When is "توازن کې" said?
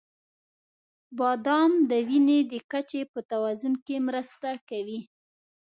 3.31-3.95